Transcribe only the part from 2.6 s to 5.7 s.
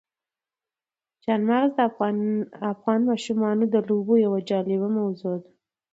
افغان ماشومانو د لوبو یوه جالبه موضوع ده.